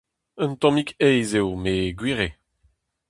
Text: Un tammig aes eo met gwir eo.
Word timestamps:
Un 0.43 0.51
tammig 0.61 0.89
aes 1.07 1.31
eo 1.39 1.49
met 1.63 1.93
gwir 1.99 2.19
eo. 2.27 2.33